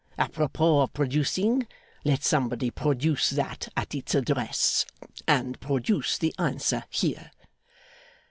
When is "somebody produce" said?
2.23-3.29